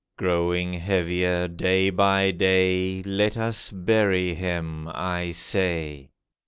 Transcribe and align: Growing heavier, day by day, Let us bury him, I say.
Growing 0.17 0.73
heavier, 0.73 1.47
day 1.47 1.91
by 1.91 2.31
day, 2.31 3.03
Let 3.03 3.37
us 3.37 3.71
bury 3.71 4.33
him, 4.33 4.89
I 4.91 5.29
say. 5.29 6.09